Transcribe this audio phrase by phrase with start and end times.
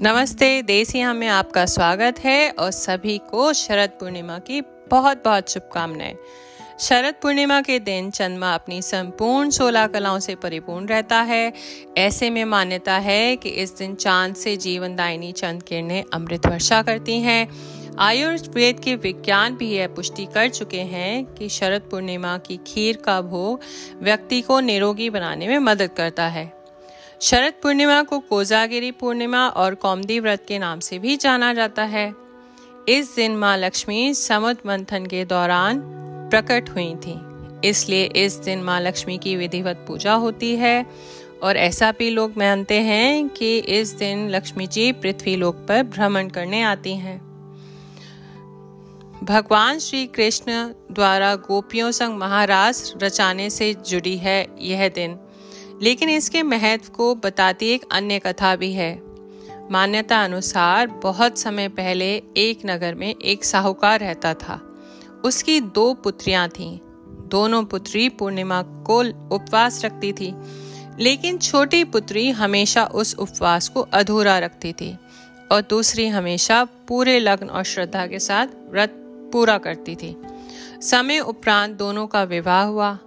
[0.00, 4.60] नमस्ते, देसिया में आपका स्वागत है और सभी को शरद पूर्णिमा की
[4.90, 6.16] बहुत बहुत शुभकामनाएँ।
[6.80, 11.52] शरद पूर्णिमा के दिन चंद्रमा अपनी संपूर्ण सोलह कलाओं से परिपूर्ण रहता है।
[11.98, 17.20] ऐसे में मान्यता है कि इस दिन चाँद से जीवनदायिनी चंद किरणें अमृत वर्षा करती
[17.20, 17.48] हैं।
[17.98, 23.20] आयुर्वेद के विज्ञान भी यह पुष्टि कर चुके हैं कि शरद पूर्णिमा की खीर का
[23.20, 23.60] भोग
[24.02, 26.63] व्यक्ति को निरोगी बनाने में मदद करता है।
[27.24, 32.14] शरद पूर्णिमा को कोजागिरी पूर्णिमा और कौमदी व्रत के नाम से भी जाना जाता है।
[32.88, 35.80] इस दिन माँ लक्ष्मी समुद्र मंथन के दौरान
[36.30, 37.14] प्रकट हुई थी।
[37.68, 40.86] इसलिए इस दिन माँ लक्ष्मी की विधिवत पूजा होती है
[41.42, 46.28] और ऐसा भी लोग मानते हैं कि इस दिन लक्ष्मी जी पृथ्वी लोक पर भ्रमण
[46.28, 47.18] करने आती हैं।
[49.24, 50.52] भगवान श्री कृष्ण
[50.92, 55.18] द्वारा गोपियों संग महाराज रचाने से जुड़ी है यह दिन।
[55.82, 59.02] लेकिन इसके महत्व को बताती एक अन्य कथा भी है।
[59.70, 64.60] मान्यता अनुसार बहुत समय पहले एक नगर में एक साहूकार रहता था।
[65.24, 66.78] उसकी दो पुत्रियाँ थीं।
[67.28, 68.98] दोनों पुत्री पूर्णिमा को
[69.34, 70.34] उपवास रखती थी,
[71.00, 74.96] लेकिन छोटी पुत्री हमेशा उस उपवास को अधूरा रखती थी
[75.52, 78.90] और दूसरी हमेशा पूरे लग्न और श्रद्धा के साथ व्रत
[79.32, 80.16] पूरा करती थी।
[80.80, 82.98] समय उपरांत दोनों का विवाह हुआ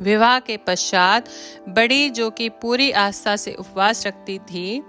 [0.00, 1.28] विवाह के पश्चात
[1.68, 4.82] बड़ी जो कि पूरी आस्था से उपवास रखती थी,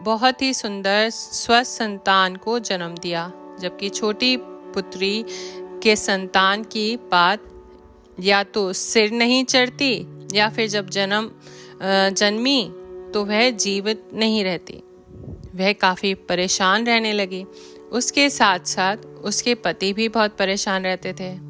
[0.00, 5.24] बहुत ही सुंदर स्वस्थ संतान को जन्म दिया, जबकि छोटी पुत्री
[5.82, 7.44] के संतान की बात
[8.20, 11.30] या तो सिर नहीं चढ़ती या फिर जब जन्म
[11.82, 12.62] जन्मी
[13.14, 14.82] तो वह जीवित नहीं रहती।
[15.54, 17.44] वह काफ़ी परेशान रहने लगी।
[17.92, 21.45] उसके साथ साथ उसके पति भी बहुत परेशान रहते थे।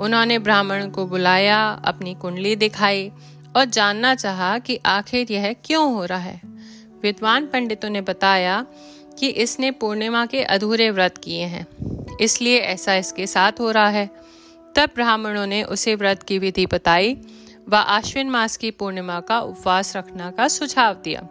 [0.00, 3.10] उन्होंने ब्राह्मण को बुलाया, अपनी कुंडली दिखाई
[3.56, 6.40] और जानना चाहा कि आखिर यह क्यों हो रहा है।
[7.02, 8.64] विद्वान पंडितों ने बताया
[9.18, 11.66] कि इसने पूर्णिमा के अधूरे व्रत किए हैं,
[12.20, 14.06] इसलिए ऐसा इसके साथ हो रहा है।
[14.74, 17.16] तब ब्राह्मणों ने उसे व्रत की विधि बताई
[17.68, 21.28] व आश्विन मास की पूर्णिमा का उपवास रखना का सुझाव दिया।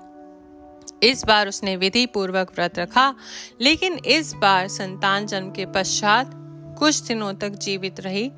[1.04, 3.14] इस बार उसने विधि पूर्वक व्रत रखा,
[3.62, 6.32] लेकिन इस बार संतान जन्म के पश्चात
[6.80, 8.32] कुछ दिनों तक जीवित रही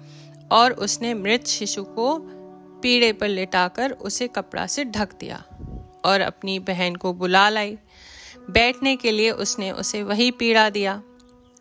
[0.51, 2.17] और उसने मृत शिशु को
[2.81, 5.43] पीड़े पर लिटाकर उसे कपड़ा से ढक दिया
[6.05, 7.77] और अपनी बहन को बुला लाई।
[8.49, 11.03] बैठने के लिए उसने उसे वही पीड़ा दिया।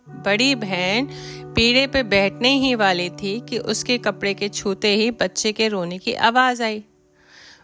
[0.08, 1.08] बड़ी बहन
[1.56, 5.98] पीड़े पर बैठने ही वाली थी कि उसके कपड़े के छूते ही बच्चे के रोने
[5.98, 6.84] की आवाज़ आई।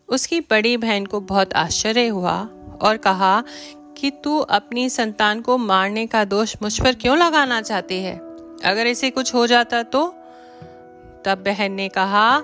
[0.08, 2.48] उसकी बड़ी बहन को बहुत आश्चर्य हुआ
[2.82, 3.44] और कहा
[3.96, 8.16] कि तू अपनी संतान को मारने का दोष मुझ पर क्यों लगाना चाहती है?
[8.64, 10.14] अगर इसे कुछ हो जाता तो?
[11.26, 12.42] तब बहन ने कहा,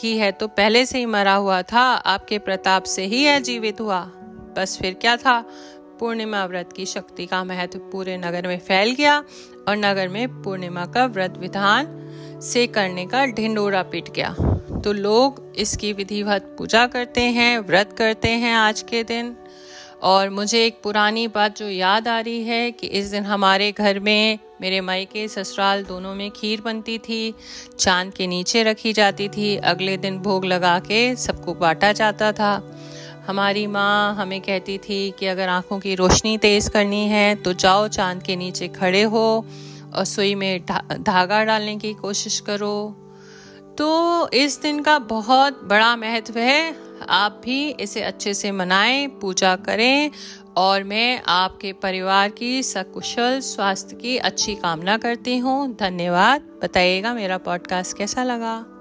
[0.00, 3.80] कि है तो पहले से ही मरा हुआ था, आपके प्रताप से ही यह जीवित
[3.80, 4.00] हुआ।
[4.56, 5.40] बस फिर क्या था?
[6.00, 9.18] पूर्णिमा व्रत की शक्ति का महत्व पूरे नगर में फैल गया
[9.68, 11.86] और नगर में पूर्णिमा का व्रत विधान
[12.42, 14.34] से करने का ढिंडोरा पिट गया।
[14.84, 19.36] तो लोग इसकी विधिवत पूजा करते हैं, व्रत करते हैं आज के दिन।
[20.02, 23.98] और मुझे एक पुरानी बात जो याद आ रही है कि इस दिन हमारे घर
[23.98, 27.34] में मेरे मायके ससुराल दोनों में खीर बनती थी,
[27.78, 32.72] चाँद के नीचे रखी जाती थी, अगले दिन भोग लगा के सबको बांटा जाता था।
[33.26, 37.88] हमारी माँ हमें कहती थी कि अगर आँखों की रोशनी तेज़ करनी है तो जाओ
[37.88, 39.44] चाँद के नीचे खड़े हो
[39.94, 40.60] और सुई में
[41.00, 42.96] धागा डालने की कोशिश करो।
[43.78, 49.56] तो इस दिन का बहुत बड़ा महत्व है आप भी इसे अच्छे से मनाएँ, पूजा
[49.56, 50.10] करें
[50.56, 57.38] और मैं आपके परिवार की सकुशल स्वास्थ्य की अच्छी कामना करती हूँ। धन्यवाद। बताइएगा मेरा
[57.38, 58.75] पॉडकास्ट कैसा लगा?